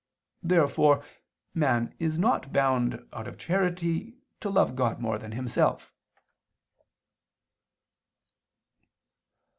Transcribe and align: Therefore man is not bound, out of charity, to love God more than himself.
Therefore 0.41 1.05
man 1.53 1.93
is 1.99 2.17
not 2.17 2.51
bound, 2.51 3.07
out 3.13 3.27
of 3.27 3.37
charity, 3.37 4.15
to 4.39 4.49
love 4.49 4.75
God 4.75 4.99
more 4.99 5.19
than 5.19 5.33
himself. 5.33 5.93